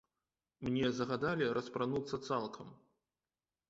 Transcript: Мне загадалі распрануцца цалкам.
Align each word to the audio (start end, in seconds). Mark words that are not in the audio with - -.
Мне 0.67 0.87
загадалі 1.01 1.51
распрануцца 1.59 2.25
цалкам. 2.27 2.77